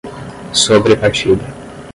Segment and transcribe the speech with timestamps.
[0.63, 1.37] sobrepartilha